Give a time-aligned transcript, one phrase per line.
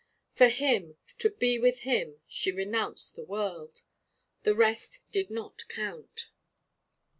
[0.33, 3.83] For him, to be with him, she renounced the world.
[4.41, 6.31] The rest did not count.